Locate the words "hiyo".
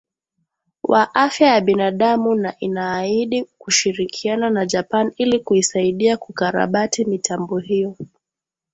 7.57-7.95